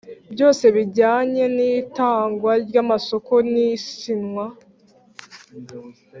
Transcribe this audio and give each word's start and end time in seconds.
Byose 0.33 0.63
bijyanye 0.75 1.43
n 1.55 1.57
itangwa 1.79 2.51
ry 2.65 2.75
amasoko 2.83 3.33
n 3.51 3.53
isinywa 3.69 4.45